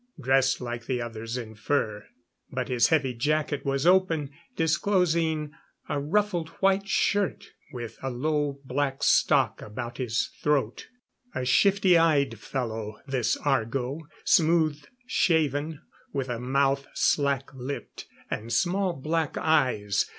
[0.19, 2.05] Dressed like the others in fur.
[2.51, 5.51] But his heavy jacket was open, disclosing
[5.87, 10.87] a ruffled white shirt, with a low black stock about his throat.
[11.35, 13.99] A shifty eyed fellow, this Argo.
[14.25, 20.07] Smooth shaven, with a mouth slack lipped, and small black eyes.